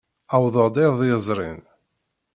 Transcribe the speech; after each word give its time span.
Uwḍeɣ-d 0.35 0.75
iḍ 0.85 0.99
yezrin. 1.07 1.59